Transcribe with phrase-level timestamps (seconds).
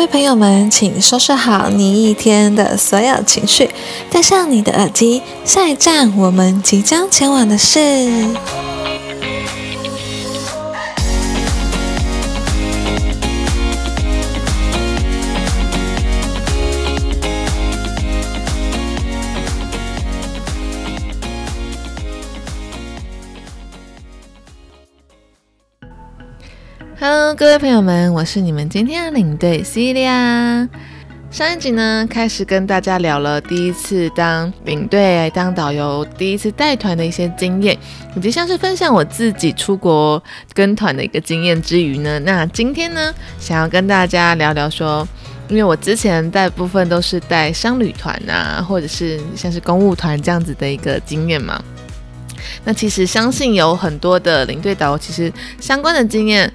[0.00, 3.68] 各位朋友们，请收拾好你一天的所有情绪，
[4.10, 7.78] 带上你的耳机，下一站我们即将前往的是。
[27.40, 30.68] 各位朋友们，我是你们今天的领队 Celia。
[31.30, 37.74] 上一集呢，开始跟大家聊了第一次当领队、当导游、第一次带团的一些经验，
[38.14, 40.22] 以及像是分享我自己出国
[40.52, 45.08] 跟团的一个经验之余呢，那今天呢，想要跟大家聊聊说，
[45.48, 51.58] 因为我之前大部分都是带商旅团啊，或者是像是公务团这样子的一个经验嘛。
[52.66, 56.52] 那其实相信有很多的领队导游，其实相关的经验。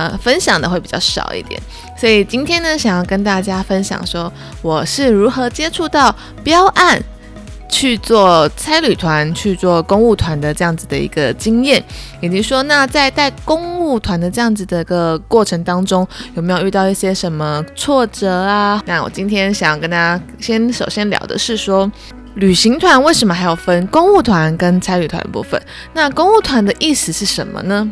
[0.00, 1.60] 呃，分享的会比较少一点，
[1.94, 6.98] 所以今天呢，想要跟大家分享说，我是如何接触到标案
[7.68, 11.84] 去做差旅团、去做公务团的这样子的一个经验，
[12.22, 18.82] 以及说，那在带公务团的这样子的一个过程当中，有没有遇到一些什么挫折啊？
[18.86, 21.92] 那我今天想要跟大家先首先聊的是说，
[22.36, 25.60] 旅行团为什么还要分公务团跟差旅团部分？
[25.92, 27.86] 那公务团的意思是什么呢？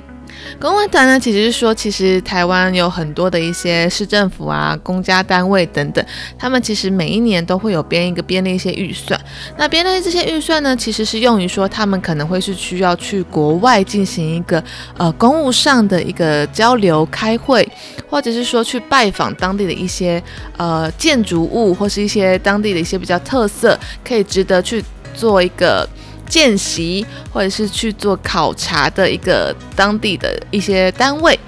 [0.60, 6.04] 公务团呢，其实是说，其实台湾有很多的一些市政府啊、公家单位等等，
[6.38, 9.18] 他们其实每一年都会有编一个编的一些预算。
[9.56, 14.62] 那编的这些预算呢，其实是用于说，他们可能会是需要去国外进行一个
[14.96, 17.66] 呃公务上的一个交流、开会，
[18.08, 20.22] 或者是说去拜访当地的一些
[20.56, 25.88] 呃建筑物，或是一些当地的一些比较特色，可以值得去做一个。
[26.28, 31.38] 见习或者是去做考察的一个当地的一些单位，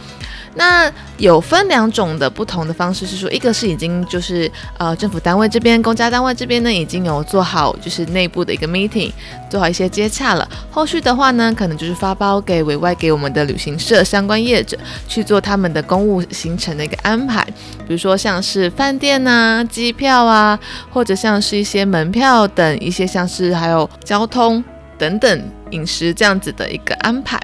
[0.54, 9.12] 那有分两种的不同的方式，是说一个是已经就是呃政府单位这边、公家单位这边呢已经有做好就是内部的一个 meeting，
[9.48, 10.48] 做好一些接洽了。
[10.70, 14.76] 后续的话呢，可能就是发包给委外给我们的旅行社相关业者
[15.06, 17.44] 去做他们的公务行程的一个安排，
[17.86, 20.58] 比如说像是饭店啊、机票啊，
[20.90, 24.62] 或者像是一些门票等一些像是还有交通。
[24.98, 27.40] 等等饮食这样子的一个安排。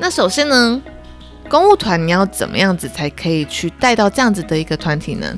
[0.00, 0.82] 那首先呢，
[1.46, 5.34] 公务团你要怎么样子才可以去带到这样子的一个团体呢？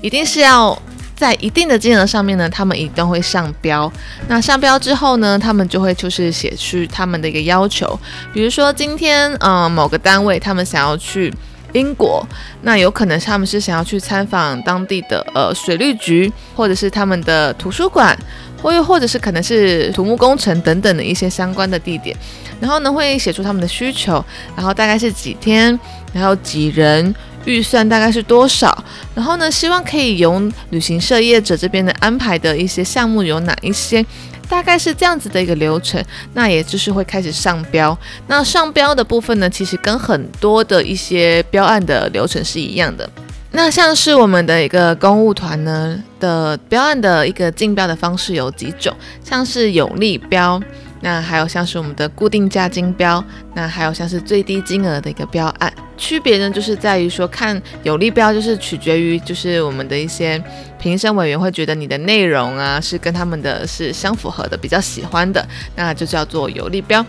[0.00, 0.80] 一定是要
[1.16, 3.92] 在一定的金额上面呢，他们一定会上标。
[4.28, 7.98] 那上标之后呢，他们就会就是写出他们的一个要求。
[8.32, 11.34] 比如说今天，嗯，某个单位他们想要去
[11.72, 12.24] 英国，
[12.62, 18.16] 那有可能他们是想要去参访当地的呃水利局，或者是他们的图书馆。
[18.62, 22.16] 或又或者是可能是土木工程等等的一些相关的地点，
[22.60, 24.24] 然后呢会写出他们的需求，
[24.56, 25.78] 然后大概是几天，
[26.12, 27.14] 然后几人，
[27.44, 34.04] 预算大概是多少，然后呢希望可以由旅行社业者这边的安排的一些项目有哪一些，
[34.48, 36.02] 大概是这样子的一个流程，
[36.34, 37.96] 那也就是会开始上标。
[38.26, 43.08] 那上标的部分呢，其实跟很多的一些标案的流程是一样的。
[43.50, 48.94] 那像是我们的一个公务团呢的标案的一个竞标的方式有几种，
[49.24, 50.60] 像是有利标，
[51.00, 55.72] 那还有像是我们的固定价金标，那还有像是最低金额的一个标案。
[55.96, 60.40] 区别呢就是在于说，看有利标就是取决于就是我们的一些
[60.78, 65.44] 评审委员会觉得你的内容啊是跟他们的是相符合的，比较喜欢的，
[65.74, 67.04] 那就叫做有利标。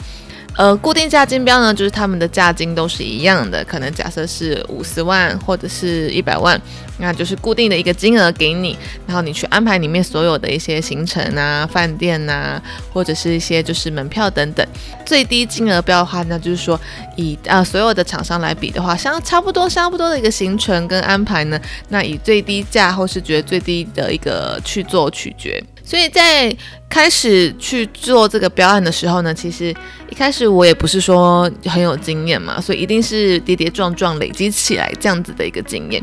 [0.57, 6.61] 呃，固定价金标呢，就是他们的价金都是一样的，可能假设是五十万或者是一百万，
[6.97, 8.77] 那就是固定的一个金额给你，
[9.07, 12.61] 然后你去安排里面所有的一些行程啊、饭店呐，
[12.91, 14.67] 或者是一些就是门票等等。
[15.05, 16.77] 最低金额标的话，那就是说
[17.15, 25.63] 以啊所有的厂商来比的话，相差不多、差不多的一个行程跟安排呢，那以最低价或是觉得最低的一个去做取决。
[25.89, 26.55] 所以在
[26.87, 29.73] 开始去做这个标案的时候呢，其实
[30.07, 35.99] 一开始我也不是说很有经验嘛，所以一定是跌跌撞撞累积起来这样子的一个经验。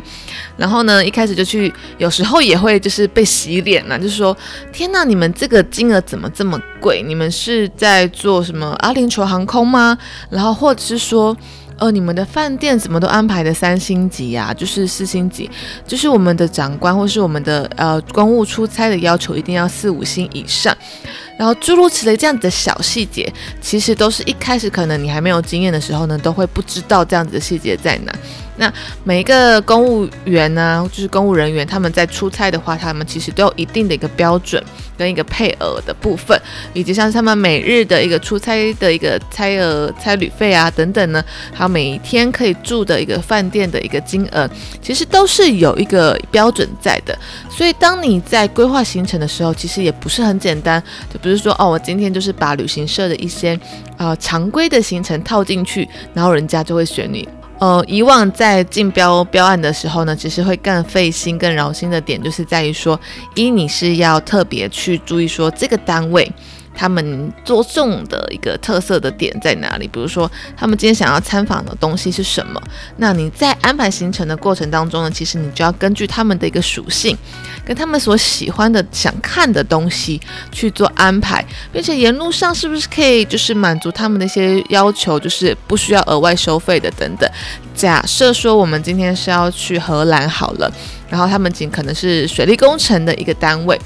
[0.57, 4.37] 然后呢，一开始就去，有时候也会就是被洗脸了，就是说，
[4.73, 7.01] 天呐，你们这个金额怎么这么贵？
[7.07, 9.97] 你们是在做什么阿联酋航空吗？
[10.31, 11.37] 然后或者是说。
[11.79, 14.53] 呃，你们的饭店怎么都安排的三星级呀？
[14.55, 15.51] 就是四星级，
[15.87, 20.75] 就是我们的长官或是我们的呃公务出差的要求一定要四五星以上。
[21.39, 23.31] 然后诸如此类这样子的小细节，
[23.61, 28.13] 其实都是一开始可能你还没有经验的时候呢，都会不知道这样子的细节在哪。
[28.57, 28.73] 那
[29.05, 34.63] 每一个公务员呢，就是公务人员，他们在出差的话，他们其实都有一定的一个标准，
[34.97, 36.41] 跟一个配额的部分，
[36.73, 41.23] 以及像是他们每日的一个出差的一个差额、差旅费啊等等呢，
[41.53, 44.49] 还有每一天可以住的一个饭店的一个金额，
[44.81, 47.17] 其实都是有一个标准在的。
[47.51, 50.83] 所以当你在规划行程的时候，其实也不是很简单，
[51.13, 53.59] 就不是说哦，我今天就是把旅行社的一些
[53.99, 57.29] 呃常规的行程套进去，然后人家就会选你。
[57.59, 63.01] 呃，以往在竞标标案的时候呢，其实会更费心、更劳心的点，就是在于说，
[63.35, 66.31] 一你是要特别去注意说这个单位。
[66.77, 69.89] 他们着重的一个特色的点在哪里？
[69.89, 72.63] 比如说，他们今天想要参访的东西是什么？
[72.99, 77.17] 那你在安排行程的过程当中呢，其实你就要根据他们的一个属性，
[77.65, 80.21] 跟他们所喜欢的、想看的东西
[80.53, 87.29] 去做安排，并且沿路上是不是可以就是满足他们的一些要求，就是不需要额外收费的等等。
[87.75, 90.71] 假设说我们今天是要去荷兰好了，
[91.09, 93.79] 然后他们仅可能是水利工程的一个单位。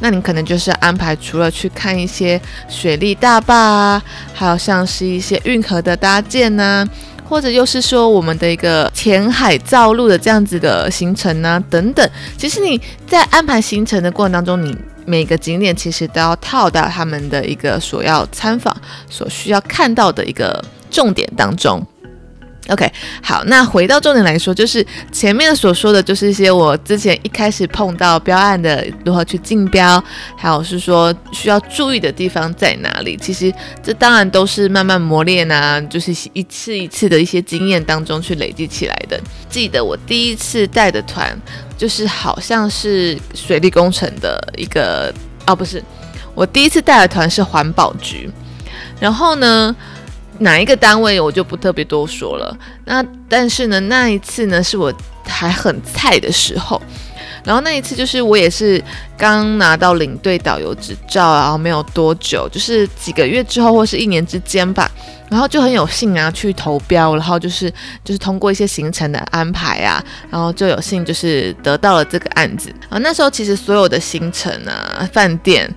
[0.00, 6.84] 那你可能就是安排除了去看一些水利大坝啊，还有像是一些运河的搭建呐，
[7.28, 12.08] 或者又是说我们的一个填海造陆的这样子的行程呢，等等。
[12.36, 14.76] 其实你在安排行程的过程当中，你
[15.06, 18.76] 每个景点其实都要套到他们的一个所要参访、
[19.08, 21.86] 所需要看到的一个重点当中。
[22.70, 22.90] OK，
[23.22, 30.02] 好，那回到重点来说，就是前面所说的就是一些我之前一开始碰到标案的如何去竞标，
[30.34, 33.18] 还有是说需要注意的地方在哪里。
[33.18, 33.52] 其实
[33.82, 39.20] 这当然都是慢慢磨练啊，就是一次一次的一些经验当中去累积起来的。
[39.50, 41.38] 记得我第一次带的团，
[41.76, 45.12] 就是好像是水利工程的一个，
[45.46, 45.84] 哦，不是，
[46.34, 48.30] 我第一次带的团是环保局，
[48.98, 49.76] 然后呢。
[50.38, 52.56] 哪一个单位我就不特别多说了。
[52.84, 54.92] 那但是呢，那一次呢是我
[55.26, 56.80] 还很菜的时候，
[57.44, 58.82] 然后那一次就是我也是
[59.16, 64.90] 刚拿到领队导游执照，然后没有多久，就是几个月之后或是一年之间吧，
[65.30, 67.70] 然后就很有幸啊去投标，然后就是
[68.04, 72.98] 就是通过一些行程的安排啊，然后就有幸就是得到了这个案子啊。
[72.98, 75.72] 那时候其实所有的行程啊，饭店。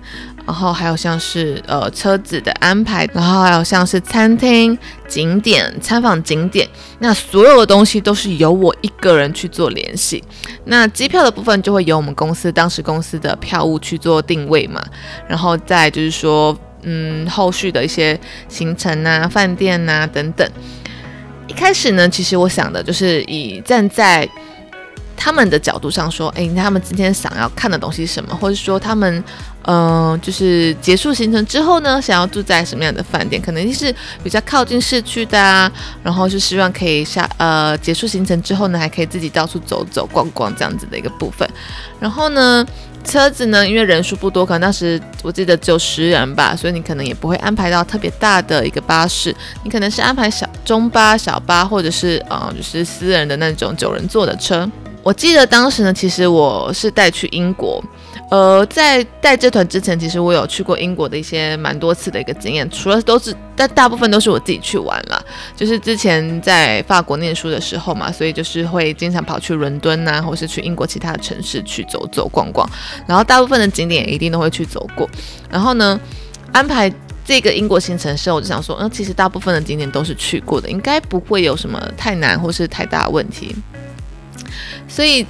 [0.48, 6.66] 然后还有像是呃车子的安排，然后还有像是餐厅、景点、参访景点，
[7.00, 10.24] 那所有的东西都是由我一个人去做联系。
[10.64, 14.82] 那机票的部分就会由我们公司当时公司的票务去做定位嘛，
[15.28, 18.18] 然后再就是说，嗯，后续的一些
[18.48, 20.50] 行程啊、饭店啊等等。
[21.46, 24.26] 一开始呢，其实我想的就是以站在。
[25.20, 29.22] 他们的角度上说，诶，他们今天想要看的东西是什么，或者说他们，
[29.70, 33.94] 嗯，就是结束行程之后呢，想要住在什么样的饭店，可能是
[34.24, 35.70] 比较靠近市区的啊，
[36.02, 41.46] 然后是希望可以下，呃，结束行程之后呢，还可以自己到处走走逛逛这样子的一个部分。
[42.00, 42.66] 然后呢，
[43.04, 54.66] 车子呢，因为人数不多，可能当时我记得只有十人吧，所以你可能也不会安排到特别大的一个巴士，你可能是安排小中巴、小巴，或者是呃，就是私人的那种九人座的车。
[55.02, 57.82] 我记得当时呢，其实我是带去英国，
[58.30, 65.24] 呃，在带这团之前，其实我有去过英国的一些蛮多次的一个经验，除了都是，但大部分都是我自己去玩了。
[65.56, 72.68] 就是之前在法国念书的时候嘛，所以就是会经常跑去伦敦呐，或是去英国其他的城市去走走逛逛，
[73.06, 75.08] 然后大部分的景点也一定都会去走过。
[75.50, 75.98] 然后呢，
[76.52, 76.92] 安排
[77.24, 83.56] 这个英国行程的时候，我就想说，嗯，其实大部分的景点都是去过的，应该不会有什么太难或是太大问题。
[84.86, 85.26] 所以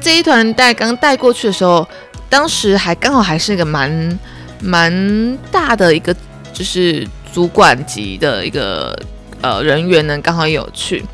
[0.00, 1.86] 这一团带刚带过去的时候，
[2.30, 4.18] 当时还刚好还是一个蛮
[4.62, 6.14] 蛮大的一个，
[6.54, 8.98] 就是主管级的一个
[9.42, 11.04] 呃人员呢，刚好有去，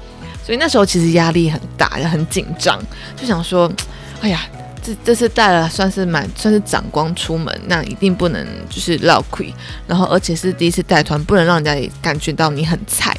[0.45, 2.79] 所以那时候其实压力很大，也很紧张，
[3.17, 3.73] 就想说，
[4.21, 4.43] 哎呀，
[4.83, 9.53] 这这次带了算是蛮算是长光出门，那一定不能就是落亏，
[9.87, 13.17] 然后而且是第一次带团，不能让人家也感觉到你很菜。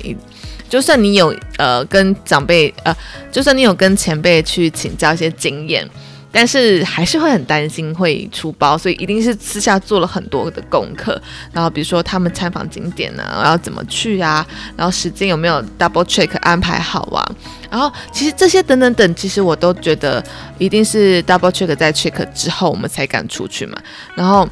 [0.70, 2.94] 就算你有呃跟长辈呃，
[3.32, 5.88] 就算你有跟前辈去请教一些经验，
[6.38, 11.20] 但是还是会很担心会出包，所以一定是私下做了很多的功课。
[11.52, 17.28] 然后比如说他们参访景点呢，然后怎么去啊，然后时间有没有 double check 安排好啊？
[17.72, 20.24] 然后其实这些等等等，其实我都觉得
[20.60, 23.76] 一定是 double check 在 check 之后我们才敢出去嘛。
[24.14, 24.48] 然后。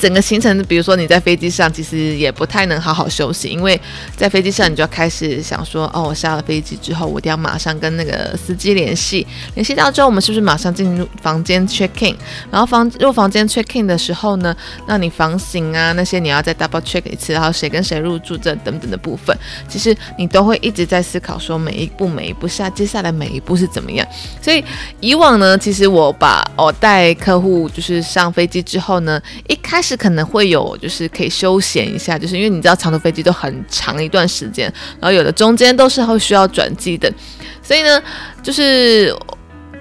[0.00, 3.78] 整个行程，比如说你在飞机上，其实也不太能好好休息，因为
[4.16, 12.16] 在飞机上你就要开始想说，哦，我下了飞机之后，我一定要马上跟那个司机联系，联系到之后，我们是不是马上进入房间 check in？
[12.50, 19.36] 然后房入房间 check in 的时候呢，那你房型啊那些你要再 double check 一次，然后谁跟谁入住这等等的部分，
[19.68, 24.06] 其实你都会一直在思考说每一步每一步下接下来每一步是怎么样。
[24.40, 24.64] 所以
[25.00, 29.89] 以往呢，其实我把我带客户就是上飞机之后呢，一开始。
[29.90, 37.12] 是可能会有，就是可以休闲一下，就是因为你知道长途飞机都很长一段时间，然后有的中间都是会需要转机的，
[37.60, 38.00] 所以呢，
[38.40, 39.12] 就是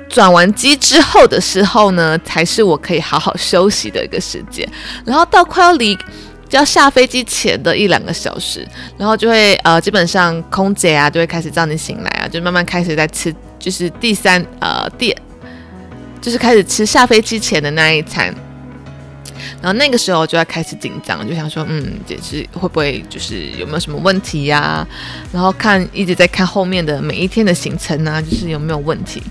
[0.09, 4.67] 转完机之后的时候呢，才是我可以好好休息的一个时间。
[5.05, 5.95] 然后到快要离
[6.49, 15.15] 就要下飞机前的一两个小时，然后就会呃，基本上空姐啊就会开始叫你醒来啊，就慢慢开始在吃，就是第三呃第，
[16.19, 18.33] 就是开始吃下飞机前的那一餐。
[19.61, 24.87] 然后那个时候就要开始紧张，就想说，嗯，就是会不会就是有没有什么问题呀？
[25.33, 29.21] 然后看一直在看后面的每一天的行程啊，就是有没有问题。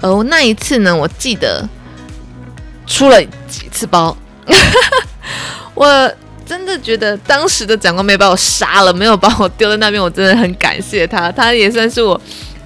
[0.00, 1.66] 而那一次呢，我记得
[2.86, 4.16] 出了几次包，
[5.74, 6.12] 我
[6.44, 12.20] 真的觉得当时的长官没把我杀了，没有把我丢在那边，我真的很感谢他，他也算是我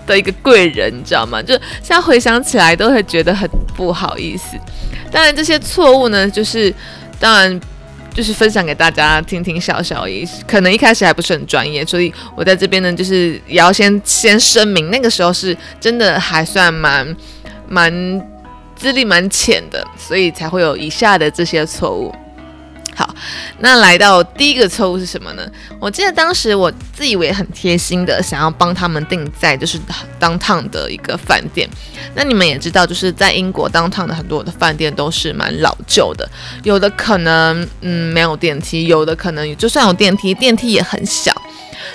[0.08, 1.40] 的一个贵人，你知道吗？
[1.42, 4.56] 就现在回想起来都会觉得很不好意思。
[5.12, 6.72] 当然，这些错误呢，就是
[7.20, 7.60] 当然
[8.12, 17.16] 就是分享给大家听听笑笑，也可能一开始还不是很专业，所以我在这边呢，就是也要先先声明，那个时候是真的还算蛮
[17.68, 17.92] 蛮
[18.74, 22.14] 资历蛮浅的，所以才会有以下的这些错误。
[22.98, 23.14] 好，
[23.60, 25.48] 那来到第一个错误是什么呢？
[25.78, 29.78] 我记得当时我自以为很贴心的，想要帮他们订在就是
[30.18, 31.70] 当趟的一个饭店。
[32.16, 36.28] 那你们也知道，就是在英国当趟的很多的饭店都是蛮老旧的，
[36.64, 41.32] 有的可能嗯没有电梯，有的可能就算有电梯，电梯也很小。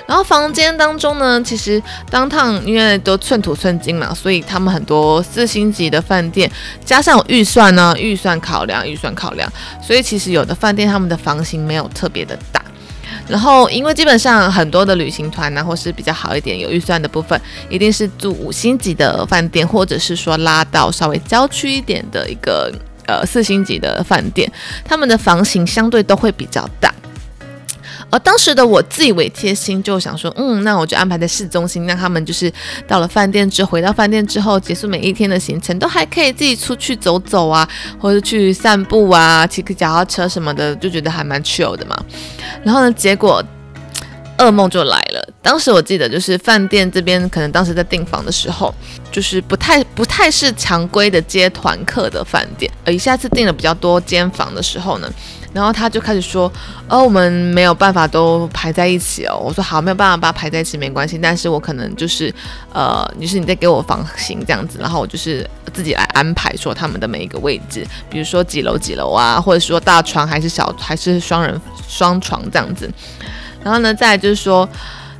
[0.06, 6.50] 然后房间当中呢，其实当趟因为都寸土寸金嘛，所以他们很多四星级的饭店，
[6.84, 9.50] 加上预算呢，预算考量，预算考量，
[9.82, 12.62] 所以其实有的饭店他们的房型没有特别的大。
[13.26, 22.70] 然后因为基本上很多的旅行团呢，或是比较好一点有预算的部分，一定是住五星级的饭店，或者是说拉到稍微郊区一点的一个
[23.06, 24.50] 呃四星级的饭店，
[24.84, 26.93] 他们的房型相对都会比较大。
[28.14, 32.52] 而当时的我自以为贴心，就想说，嗯，那我就安排在市中心，让他们就是
[32.86, 37.68] 到了饭店之，回到饭店之后，结束每一天的行程，都还可以自己出去走走啊，
[37.98, 42.04] 或者去散步啊，骑个脚踏车什么的，就觉得还蛮 chill 的嘛。
[42.62, 43.42] 然后呢，结果
[44.38, 45.28] 噩梦就来了。
[45.42, 48.72] 当时我记得，就是饭店这边可能当时在订房的时候，
[49.10, 55.12] 就是不太不太是常规的接团客的饭店，而一下次订了比较多间房的时候呢。
[55.54, 56.52] 然后他就开始说，
[56.88, 59.38] 呃，我们没有办法都排在一起哦。
[59.38, 62.34] 我说好，没有办法把排在一起没关系，但是我可能就是，
[62.72, 71.58] 呃，你是你在给我房型这样子，然后我就是自己来安排说他们的每一个位置，比如说几楼几楼啊，或者说大床还是小还是双人
[71.88, 72.90] 双床这样子。
[73.62, 74.68] 然后呢，再就是说。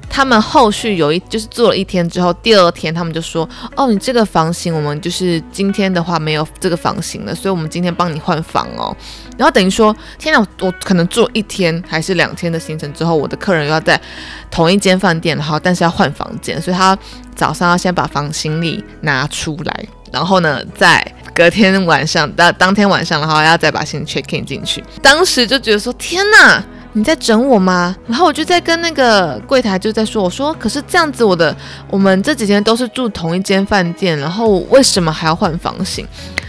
[0.09, 8.97] 他们后续有一就是做了一天之后，第二天他们就说：“哦，你这个房型我们就是今天的话没有这个房型了，所以我们今天帮你换房哦。”
[9.37, 14.01] 然后等于说，天哪，我可能做一天还是两天的行程之后，我的客人又要在
[14.51, 16.97] 同一间饭店，然后但是要换房间，所以他
[17.35, 24.85] 早上要先把房行李拿出来，然后呢，在隔天晚上当当天晚上，然后要再把行李 check in 进去。
[25.03, 26.63] 当时就觉得说：“天哪！”
[26.97, 27.95] 你在整我吗？
[28.07, 31.55] 然后我就在跟那个柜台就在说，我说可是这样子，我的
[31.91, 36.07] 我们这几天都是住同一间饭店，然后为什么还要换房型？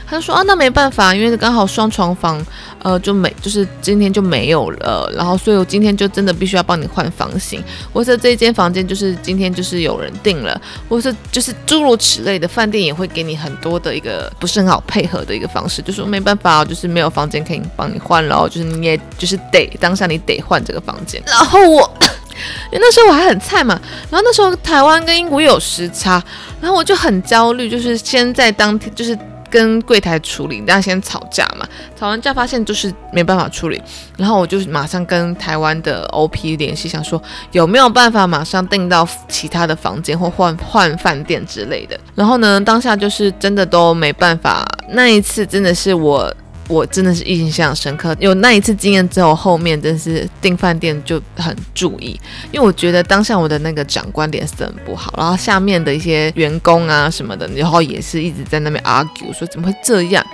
[0.08, 2.44] 他就说啊，那没办法，因为刚好双床房，
[2.84, 21.82] 呃，就没，就是今天就没有了，然后所以我今天就真的必须要帮你换房型，或者这一间房间就是今天就是有人订了，或是就是诸如此类的，饭店也会给你很多的一个不是很好配合的一个方式，就说没办法，就是没有房间可以帮你换了，就是你也就是得当下你得换这个房间，然后我，
[22.72, 23.80] 因为那时候我还很菜嘛，
[24.12, 26.24] 然后那时候台湾跟英国有时差，
[26.62, 29.18] 然后我就很焦虑，就是先在当天就是。
[29.50, 33.82] 跟柜台处理，大家先吵架嘛，吵完架发现就是没办法处理，
[34.18, 37.22] 然后我就马上跟台湾的 OP 联系，想说
[37.52, 42.00] 有没有办法马上订到其他的房间或换换饭店之类的。
[42.16, 46.34] 然后呢，当下就是真的都没办法，那一次真的是我。
[46.68, 52.20] 我真的是印象深刻，有那一次经验之后，后面真是订饭店就很注意，
[52.52, 60.26] 因为我觉得当下我的那个长官脸色很不好，然后下面的一些员工啊什么的，然后也是一直在那边 argue 说怎么会这样，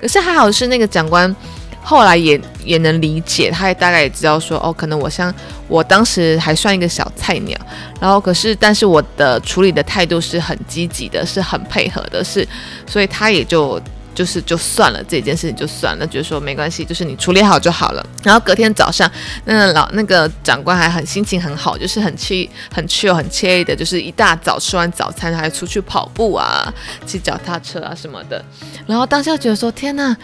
[0.00, 1.34] 可是还好是那个长官
[1.82, 5.34] 后来也也能理解，他也大概也知道说，哦，可能我像
[5.66, 7.58] 我当时还算一个小菜鸟，
[8.00, 12.46] 然后可是但是我的处理的态度是很积极的，是很配合的，是，
[12.86, 13.82] 所以他也就。
[14.14, 18.06] 就是就算了这件事情就算了，觉得说没关系，就是你处理好就好了。
[18.22, 19.10] 然后隔天早上，
[19.44, 26.72] 那老那个长官还很心情很好，就是很气很气哦很惬意的，就是一大早吃完早餐还出去跑步啊，
[27.06, 28.44] 骑脚踏车啊什么的。
[28.86, 30.16] 然后当下觉得说天呐，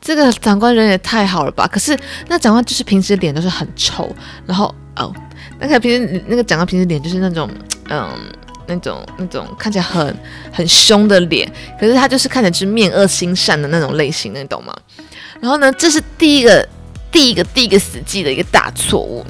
[0.00, 1.66] 这个长官人也太好了吧！
[1.66, 4.14] 可是那长官就是平时脸都是很臭，
[4.46, 5.14] 然后哦，
[5.58, 7.50] 那个平时那个长官平时脸就是那种
[7.88, 8.08] 嗯。
[8.70, 10.16] 那种那种看起来很
[10.52, 14.72] 很凶的脸，可是他就是看起来是面恶心善的那种类型，你懂吗？
[15.40, 16.66] 然后呢，这是第一个
[17.10, 19.26] 第一个第一个死记的一个大错误。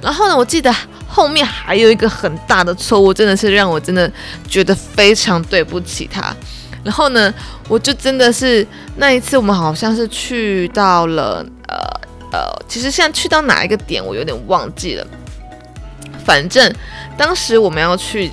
[0.00, 0.74] 然后呢，我记得
[1.06, 4.10] 后面还有一个很大的错误，真的是让我真的
[4.48, 6.34] 觉得非常对不起他。
[6.82, 7.32] 然后呢，
[7.68, 11.76] 我就真的是那一次，我们好像是去到了呃
[12.32, 15.06] 呃，其实现在去到哪一个点，我有点忘记了。
[16.24, 16.74] 反正
[17.16, 18.30] 当时我们要去。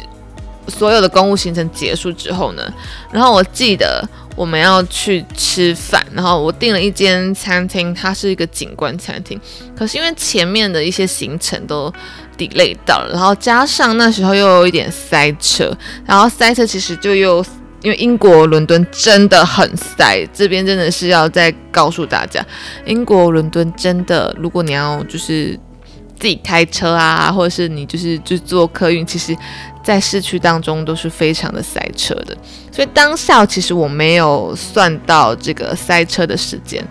[0.70, 2.74] 所有的公务行程结束之后呢，
[3.12, 9.40] 然后我记得我们要去吃饭，然后我订了一间餐厅，它是一个景观餐厅。
[9.78, 11.92] 可是因为前面的一些行程都
[12.38, 17.44] delay 到了，然后加上那时候又有一点塞车，然后塞车其实就又
[17.82, 22.46] 因为英国伦敦真的很塞，这边真的是要再告诉大家，
[22.86, 25.58] 英国伦敦真的，如果你要就是
[26.20, 29.36] 自己开车啊，或者是你就是就坐客运，其实。
[29.82, 32.38] 在市区当中都是非常的塞车的，
[32.72, 36.86] 所以当下其实我没有算到这个塞车的时间，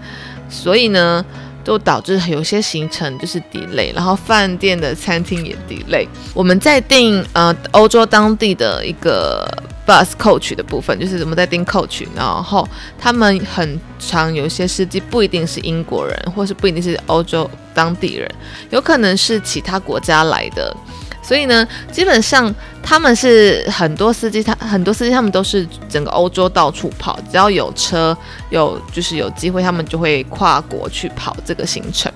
[0.49, 1.25] 所以呢，
[1.69, 6.09] 都导致有些行程就是 delay，然后饭店的餐厅也 delay。
[6.33, 9.47] 我们在订呃欧洲当地的一个
[9.87, 12.67] bus coach 的部分，就是我们在订 coach，然后
[12.99, 18.27] 他们很常有些司机不一定是英国人，或是不一定是欧洲当地人，
[18.71, 20.75] 有可能是其他国家来的。
[21.29, 28.17] 所以呢，基本上他们是很多司机，他很多司机他们都是整个欧洲到处跑，只要有车
[28.49, 32.11] 有就是有机会，他们就会跨国去跑这个行程。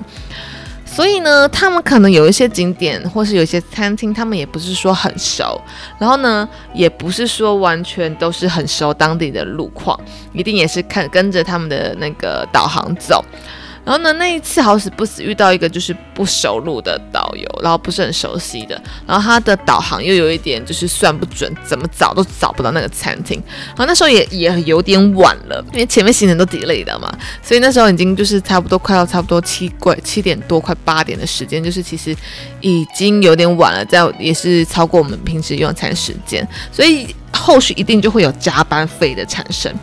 [0.87, 5.61] 所以呢，他们可能有一些景点或是有一些餐厅，他们也不是说很熟，
[5.99, 9.99] 然后呢，也不是说完全都是很熟当地的路况，
[10.33, 13.23] 一定也是看跟着他们的那个导航走。
[13.85, 23.43] 然后呢，那一次好死不死遇到一个就是不熟路的导游，然后不是很熟悉的，然后他的导航又有一点就是算不准，怎么找都找不到那个餐厅。
[23.71, 32.17] 然后那时候也也有点晚了， 因为前面行程都 delay 的嘛，所以那时候已经就是差不多快要差不多七快七点多快八点的时间，就是其实
[32.61, 39.75] 已经有点晚了，在也是超过我们平时用餐时间，所以后续一定就会有加班费的产生。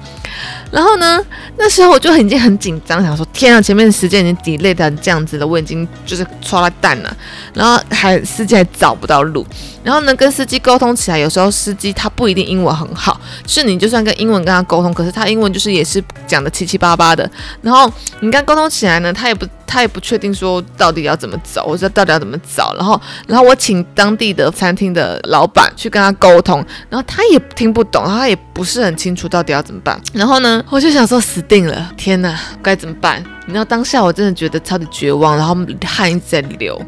[0.72, 1.24] 然后呢？
[1.58, 7.18] 那时候我就已经很紧张，想说：天啊，前面的时间已经 delay 到这样子了，我已经就是抓了蛋了。
[7.54, 9.46] 然后还司机还找不到路。
[9.90, 17.28] 然后呢，跟司机沟通起来，有时候司机他不一定英文很好，是你就算跟英文跟他沟通，可是他英文就是也是讲的七七八八的。
[17.64, 22.72] 然后你跟他沟通起来呢，他也不他也不确定说到底要怎么走，或者到底要怎么走。
[22.78, 30.00] 然后然后我请当地的餐厅的老板去跟他沟通，然后他也听不懂，他也不是很清楚到底要怎么办。
[30.14, 33.26] 然后呢，我就想说死定了，天哪，该怎么办？
[33.50, 36.80] 你知道当下我真的觉得超级绝望，然后汗一直在流，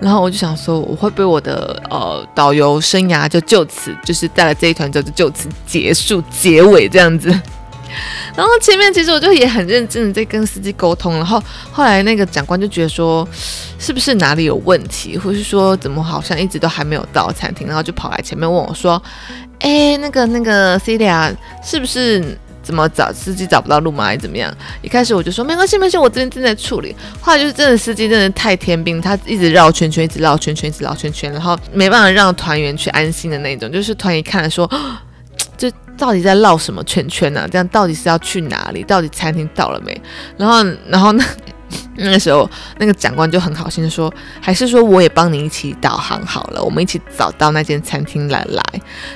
[0.00, 7.28] 然后我就想说，我会被我的呃导游生涯就就此就是带了这一团之后就就此结束结尾这样子。
[8.34, 11.38] 然后前面其实我就也很认真的在跟司机沟通，然后
[11.70, 13.28] 后来那个长官就觉得说，
[13.78, 19.00] 是不是哪里有问题，或是说怎么好像一直都还没有到餐厅，然后就跑来前面问我说，
[19.60, 22.38] 哎，那个那个 Celia 是不是？
[22.66, 24.06] 怎么找司机找不到路吗？
[24.06, 24.52] 还是怎么样？
[24.82, 26.92] 一开始我就说没关系，没关系，我这边正在处理。
[27.20, 33.70] 后来就是真的司机真的太天兵，他一直绕圈圈，一直绕圈圈，一直绕圈圈，然后没办法让团员去安心的那种。
[33.70, 34.68] 就是团一看了说，
[35.56, 37.48] 这到底在绕什么圈圈呢？
[37.50, 38.82] 这样到底是要去哪里？
[38.82, 39.98] 到底餐厅到了没？
[40.36, 41.24] 然后，然后呢？
[41.98, 42.48] 那个时候，
[42.78, 48.62] 那个长官就很好心的说：“还是说我也帮你一起导航好了，我们一起找到那间餐厅来来。”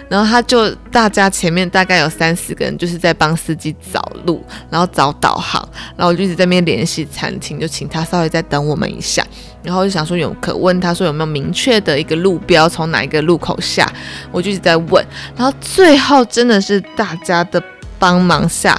[0.08, 5.66] 然后他就大家前面大概有三四个人，就是在帮司机找路，然后找导航。
[5.96, 9.24] 然后我就一直在那边联系餐厅，就请他稍微再等我们一下。
[9.62, 13.86] 然后就想说有可问他说有没有明确的一个路标，从哪一个路口下？
[14.32, 15.04] 我就一直在问。
[15.36, 17.62] 然后最后真的是大家的
[17.98, 18.76] 帮忙下，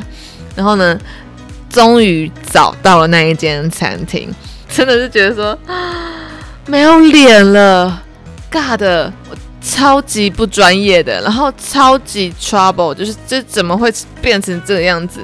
[0.55, 0.99] 然后呢？
[1.71, 4.29] 终于找到了那一间餐厅，
[4.69, 5.57] 真的是觉得说
[6.67, 8.01] 没有脸了，
[8.51, 15.21] 尬的，我超级不专业的，然后超级 trouble，就是这怎么会变成这个样子？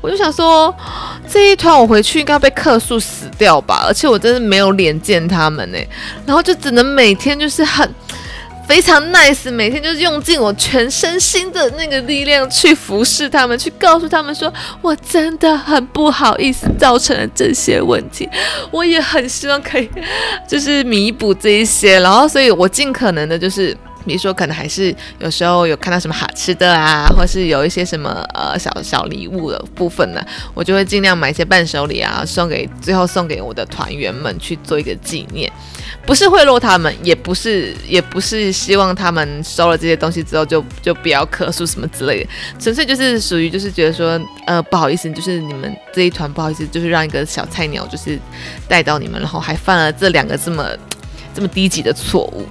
[0.00, 0.74] 我就想说，
[1.28, 5.78] 这一团我回去应该被客诉死掉吧，而且我真的没有脸见他们呢，
[6.24, 7.88] 然后就只能每天就是很。
[8.66, 18.28] 非常 nice，每天就是用尽我全身心的那个力量去服侍他们，去告诉他们说，我真的很不好意思造成了这些问题，
[18.70, 19.88] 我也很希望可以
[20.48, 23.76] 就是弥补这一些，然后所以我尽可能的就是。
[24.04, 35.50] 比如说，可能还是有时候有看到什么好吃的啊，或是有一些什么呃小小礼物的部分呢，我就会尽量买一些伴手礼啊，送给最后送给我的团员们去做一个纪念，
[36.06, 48.18] 不是贿赂他们，也不是也不是希望他们收了这些东西之后就就不要客诉什么之类的，纯粹就是属于就是觉得说呃不好意思，就是你们这一团不好意思，就是让一个小菜鸟就是
[48.68, 50.68] 带到你们，然后还犯了这两个这么
[51.34, 52.46] 这么低级的错误。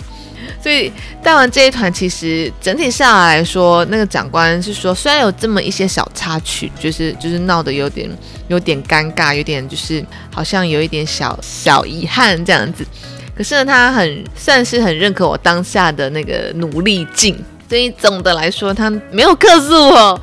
[0.64, 0.90] 所以
[1.22, 8.10] 带完这一团，其实整体上来说，那个长官是说，虽然有这么一些小插曲，就是就是闹得有点
[8.48, 10.02] 有点尴尬，有点就是
[10.34, 12.88] 好像有一点小小遗憾这样子，
[13.36, 20.22] 可是呢，他很算是很认可我当下的那个努力劲，所以总的来说，他没有克诉我。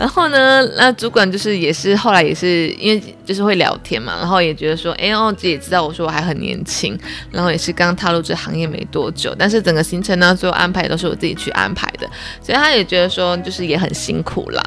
[0.00, 6.98] 然后呢，那主管就是也是后来也是因为就是会聊天嘛，然后也觉得说，哎，哦，姐也知道我说我还很年轻，
[7.30, 12.08] 然后也是刚踏入这行业没多久，但是整个行程呢，所有安排都是我自己去安排的，
[12.42, 14.62] 所以他也觉得说，就是也很辛苦啦。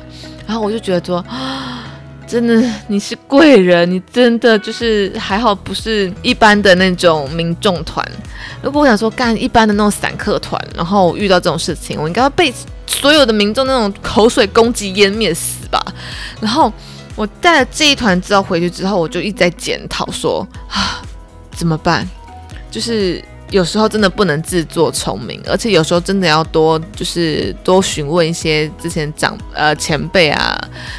[0.45, 1.83] 然后我就觉得说，啊，
[2.27, 8.07] 真的你是贵人，你真的就是还好不是一般的那种民众团。
[8.61, 12.53] 如果我想说干一般的那种散客团，然后遇到这种事情，我应该要被。
[12.93, 15.83] 所有的民众那种口水攻击湮灭死吧！
[16.39, 16.71] 然后
[17.15, 21.01] 我带了这一团之后回去之后，我就一直在检讨说啊，
[21.51, 22.07] 怎么办？
[22.71, 30.57] 就是有时候真的不能自作聪明，而且有时候真的要多就是多询问一些之前长呃前辈啊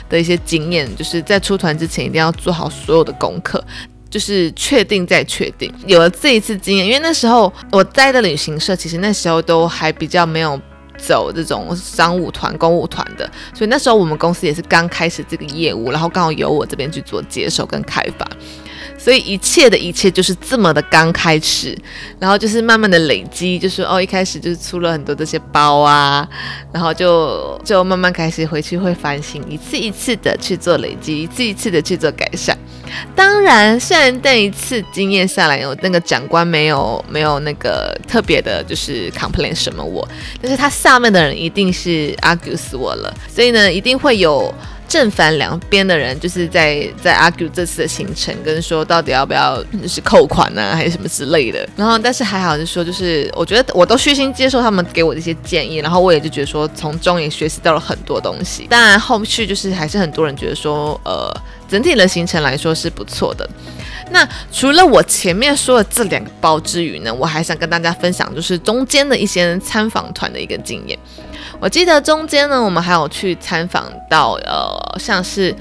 [0.09, 3.65] 的一些经验，就是在出团之前一定要做好所有的功课，
[4.11, 5.73] 就是确定再确定。
[5.87, 10.61] 有了这一次经验，因为那时候我待的旅行社其实那时候都还比较没有。
[10.99, 18.27] 走这种商务团、公务团的，所以那时候我们公司也是刚开始这个业务，然后刚好由我这边去做接手跟开发，
[19.05, 21.77] 所以一切的一切就是这么的刚开始，
[22.19, 26.27] 然后就是慢慢的累积，就是哦一开始就是出了很多这些包啊，
[26.73, 32.57] 然后就就慢慢开始回去会反省，一次一次的去做累积，一次一次的去做改善。
[33.15, 40.09] 当然，虽然那一次经验下来，有那个长官没有没有那个特别的，就是 complain 什么我，
[40.41, 44.51] 但是他下面的人一定是 argue 死我了，所以呢，一定会有。
[44.95, 51.69] 正反两边的人就是在在 argue 这次的行程，跟说到底要不要就是扣款呢，还是什么之类的。
[51.75, 58.69] 然后，但是还好，就说就是我觉得我都虚心接受他们给我的一些建议，然后我也就觉得说从中也学习到了很多东西。
[58.71, 61.29] 当然，后续就是还是很多人觉得说，呃，
[61.69, 63.51] 整体的行程来说是不错的。
[64.13, 70.97] 那除了我前面说的这两个包之余呢，我还想跟大家分享，就是中间的一些参访团的一个经验。
[71.61, 75.55] 我记得中间呢，我们还有去参访到呃，像是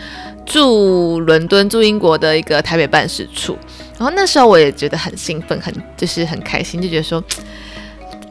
[0.45, 3.58] 驻伦敦、驻英国的一个台北办事处，
[3.97, 7.23] 然后那时候我也觉得很兴奋，很就是很开心，就觉得说，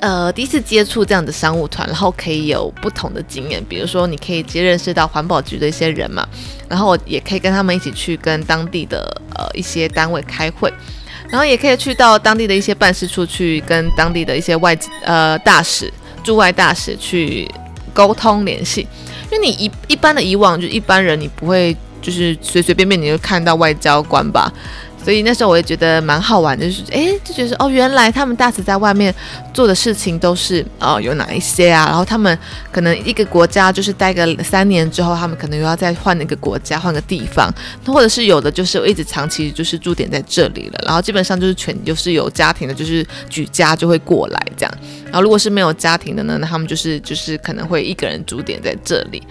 [0.01, 6.29] 呃，第一次接触这样的商务团，然后可以有不同的经验，比如说你可以接认识到环保局的一些人嘛，
[6.69, 8.99] 然后我也可以跟他们一起去跟当地的
[9.37, 10.71] 呃一些单位开会，
[11.31, 15.91] 然后也可以去到当地的一些办事处去跟当地的一些外呃大使。
[16.23, 17.49] 驻外大使去
[17.93, 18.87] 沟通联系，
[19.31, 24.53] 因为你一一般的以往就一般人，你不会就是随随便便你就看到外交官吧。
[25.03, 29.13] 所以那时候我也觉得蛮好玩的，就是哎，就觉得哦，原来他们大使在外面
[29.53, 31.87] 做的事情都是哦有哪一些啊？
[31.87, 32.39] 然后他们
[32.71, 37.53] 可能一个国家就是待个三年之后，他们可能又要再换一个国家，换个地方，
[37.87, 44.73] 或者是有的就是一直长期就是驻点在这里了，然后基本上就是全就是有家庭的，就是举家就会过来这样。
[45.07, 49.23] 然后如果是没有家庭的呢，那他们就是就是可能会一个人驻点在这里。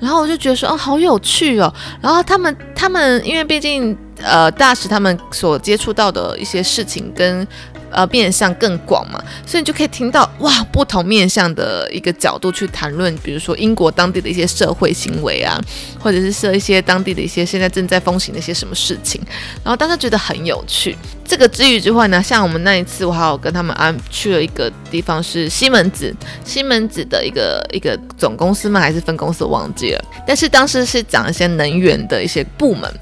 [0.00, 1.72] 然后我就觉得说哦，好有趣哦。
[2.00, 3.96] 然后他们他们因为毕竟。
[4.22, 7.46] 呃，大使他们所接触到的一些事情跟
[7.90, 15.60] 呃面向更广嘛，所以你就可以听到哇，不同面向的一个角度去谈论，比如说英国当地的一些社会行为啊，
[15.98, 19.20] 或者是设一些当地的一些现在正在风行的一些什么事情，
[19.64, 20.96] 然后大家觉得很有趣。
[21.24, 28.80] 这个之余之外呢，像我们那一次，我还有跟他们安去了一个地方是西门子，西门子的一个一个总公司吗？
[28.80, 29.44] 还是分公司？
[29.44, 30.04] 忘记了。
[30.26, 32.92] 但是当时是讲一些能源的一些部门。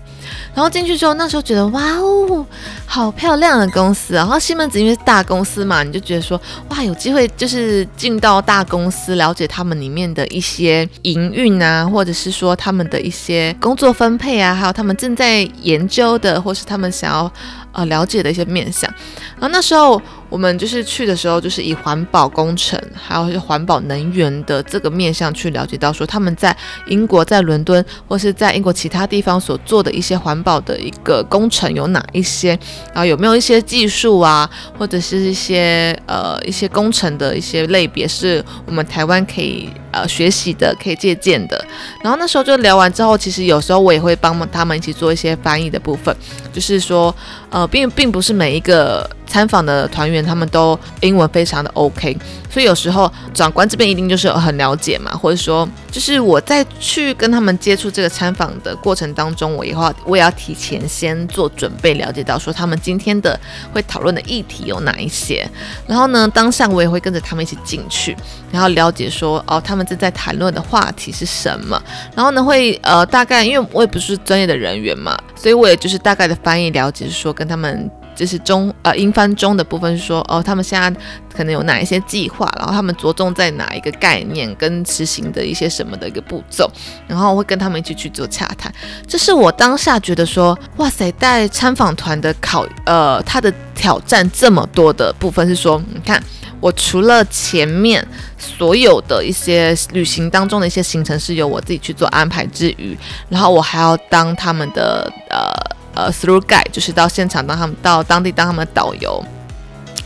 [0.59, 2.45] 然后进去之后，那时候觉得哇哦，
[2.85, 4.19] 好漂亮的公司啊！
[4.19, 6.37] 然后西门子因为是大公司嘛，你就觉得说
[6.71, 17.33] 哇，有机会就是进到大公司，了解他们里面的一些营运啊，或者是说他们的一些工作分配啊，还有他们正在研究的，或是他们想要。
[17.79, 18.93] 呃，了解的一些面向，
[19.39, 26.57] 然后那时候我们就是去的时候，就是以环保工程，还有是环保能源的这个面向去了解到，说他们在
[26.89, 32.59] 英国，在伦敦或是在英国其他地方所做的一些环保的一个工程有哪一些，
[32.93, 41.65] 然后有没有一些技术啊，或者是一些呃一些工程的一些类别，是我们台湾可以呃学习的，可以借鉴的。
[42.03, 46.15] 然后那时候就聊完之后，其实有时候我也会帮他们一起做一些翻译的部分，
[46.53, 47.15] 就是说
[47.51, 47.69] 呃。
[47.69, 52.17] 并并不是每一个参访的团员他们都英文非常的 OK，
[52.51, 63.39] 所以有时候长官这边一定就是很了解嘛，或者说就是我在去跟他们接触这个参访的过程当中，我以后我也要提前先做准备，了解到说他们今天的
[63.73, 65.49] 会讨论的议题有哪一些，
[65.87, 68.17] 然后呢，当下我也会跟着他们一起进去，
[68.51, 71.81] 然后了解说哦，他们正在谈论的话题是什么，
[72.17, 77.91] 然后呢会呃大概因为我也不是专业的人员嘛，所以我也就是大概的翻译了解说跟他们。
[78.19, 81.01] 就是中呃英翻中的部分是说哦，他们现在
[81.33, 86.69] 可能有哪一些计划，然后他们着重在哪一个概念跟执行的一些什么的一个步骤，
[87.07, 88.75] 然后会跟他们一起去做洽谈。
[89.07, 96.21] 这是我当下觉得说，哇塞，带参访团的考呃，他的挑战这么多的部分是说，你看
[96.59, 98.05] 我除了前面
[98.37, 105.78] 所有的一些旅行当中的一些行程是由我自己去做安排之余，然后我还要当他们的呃。
[105.99, 109.21] 呃，through guide 就是到现场当他们到当地当他们的导游，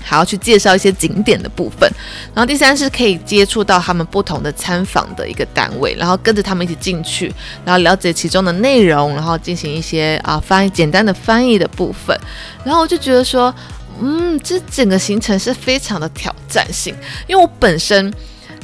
[0.02, 1.86] 还要去介绍一些景点的部分。
[2.34, 7.30] 然后第三是可以接触到他们不同的参访的一个单位，然后跟着他们一起进去，
[7.62, 12.18] 然后了解其中的内容，然后进行一些啊翻译简单的翻译的部分。
[12.64, 13.54] 然后我就觉得说，
[14.00, 16.94] 嗯，这整个行程是非常的挑战性，
[17.26, 18.10] 因为我本身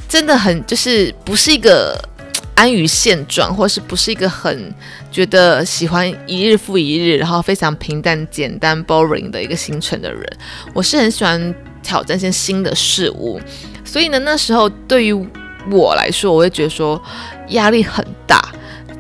[0.09, 2.03] 真的很就是不是一个。
[2.59, 4.75] 安于现状，或是不是一个很
[5.13, 10.29] 觉得喜欢一日复一日，然后非常平淡、简单、boring 的一个行程的人。
[10.75, 13.41] 我是很喜欢挑战一些新的事物，
[13.85, 15.13] 所以呢，那时候对于
[15.71, 17.01] 我来说，我会觉得说
[17.51, 18.53] 压力很大，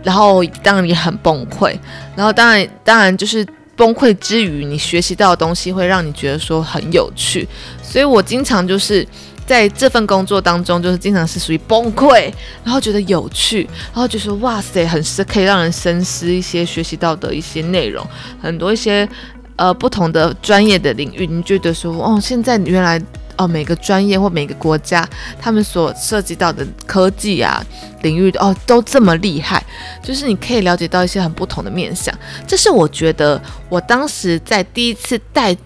[0.04, 1.76] 然后当然也很崩溃，
[2.14, 3.44] 然后当然当然就是
[3.74, 7.48] 崩溃之余，你学习到的东西会让你觉得说很有趣，
[7.82, 9.04] 所以我经常就是。
[9.48, 12.30] 在这份工作当中，就是经常是属于崩溃，
[12.62, 18.06] 然后觉得有趣，然后就说哇塞，很是可以让人深思一些学习到的一些内容，
[18.42, 19.08] 很多一些
[19.56, 23.00] 呃不同的专业的领域，你觉得说哦，现在原来
[23.38, 25.08] 哦每个专业或每个国家
[25.40, 27.64] 他们所涉及到的科技啊
[28.02, 29.64] 领域哦都这么厉害，
[30.02, 32.14] 就是你可以了解到一些很不同的面向，
[32.46, 35.56] 这是我觉得我当时在第一次带。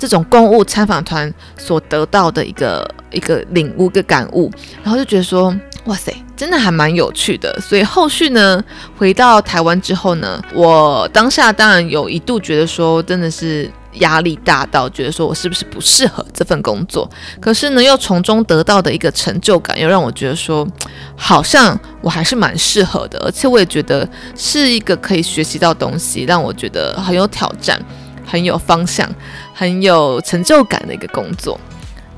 [0.00, 4.50] 这种公务参访团所得到的一个一个领悟、个感悟，
[4.82, 7.54] 然后就觉得说，哇塞，真的还蛮有趣的。
[7.60, 8.64] 所以后续呢，
[8.96, 17.06] 回到台湾之后呢，我当下当然有一度觉得说，真的是压力大到觉得说我是不是不适合这份工作。
[17.38, 20.66] 可是呢，又从中得到的一个成就感，又让我觉得说，
[21.14, 27.78] 好像我还是蛮适合的，而且我也觉得是一个可以学习到东西，让我觉得很有挑战。
[28.26, 29.10] 很有方向、
[29.60, 31.60] 很有成就感的一个工作，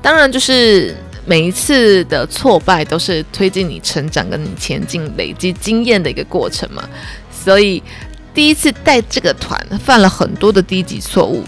[0.01, 6.87] 当然就是每一次的挫败都是推进你成长、跟你前进、累积经验的一个过程嘛。
[7.29, 7.83] 所以
[8.33, 11.43] 第一次带这个团犯了很多的低级错误，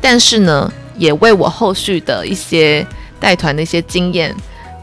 [0.00, 2.86] 但是呢，也为我后续的一些
[3.20, 4.34] 带团的一些经验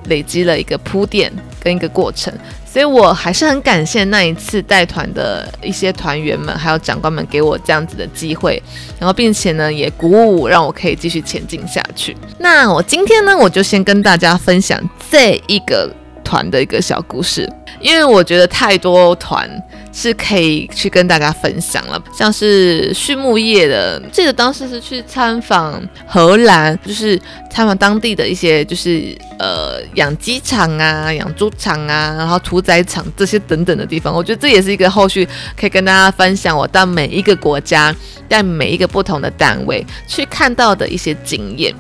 [0.10, 2.32] 累积了一个铺垫跟一个过程。
[2.72, 8.62] 所以我还是很感谢那一次带团的一些团员们，还有长官们给我这样子的机会，
[8.98, 12.16] 然后并且呢也鼓舞让我可以继续前进下去。
[12.40, 19.50] 那我今天呢，我就先跟大家分享这一个团的一个小故事，因为我觉得太多团。
[19.94, 34.14] 是可以去跟大家分享了，像是畜牧业的，记得当时是去参访荷兰，就是参访当地的一些，就是呃养鸡场啊、养猪场啊，然后屠宰场这些等等的地方。
[34.14, 35.28] 我觉得这也是一个后续
[35.60, 37.94] 可以跟大家分享，我到每一个国家，
[38.30, 41.74] 在每一个不同的单位去看到的一些经验。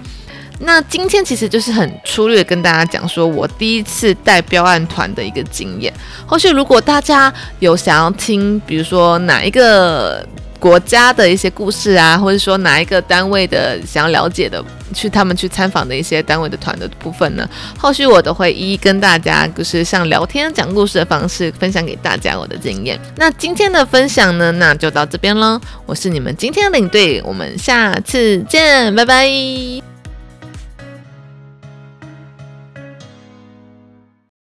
[0.63, 5.91] 那今天其实就是很粗略跟大家讲说，我第一次带标案团的一个经验。
[6.25, 10.25] 后续如果大家有想要听，比如说哪一个
[10.59, 22.99] 国家的一些故事啊，或者说哪一个单位的想要了解的，去他们去参访的一些单位的团的部分呢，后续我都会一一跟大家，就是像聊天讲故事的方式分享给大家我的经验。
[23.17, 25.59] 那今天的分享呢，那就到这边喽。
[25.87, 30.00] 我是你们今天的领队，我们下次见，拜拜。